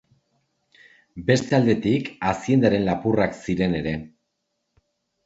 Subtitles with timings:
[1.27, 3.93] Beste aldetik aziendaren lapurrak ziren ere.